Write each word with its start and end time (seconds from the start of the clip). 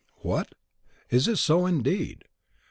What! 0.23 0.53
is 1.11 1.27
it 1.27 1.35
so, 1.35 1.67
indeed! 1.67 2.23